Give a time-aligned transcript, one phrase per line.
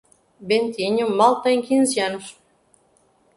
[0.39, 2.35] Bentinho mal tem quinze anos.